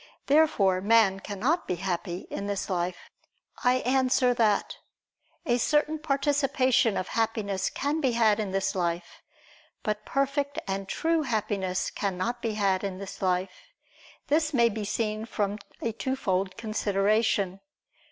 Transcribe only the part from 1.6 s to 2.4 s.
be happy